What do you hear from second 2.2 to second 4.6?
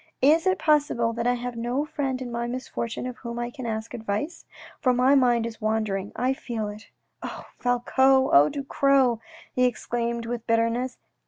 in my misfortune of whom I can ask advice?